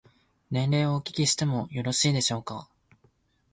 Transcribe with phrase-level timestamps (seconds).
[0.49, 2.67] 年齢をお聞きしてもよろしいでしょうか。